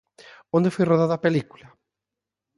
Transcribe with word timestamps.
Onde 0.57 0.73
foi 0.75 0.85
rodada 0.91 1.13
a 1.15 1.23
película? 1.25 1.65